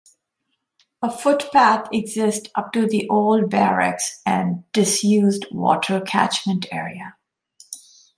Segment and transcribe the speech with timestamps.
[1.03, 7.17] A footpath exists up to the old barracks and disused water catchment area.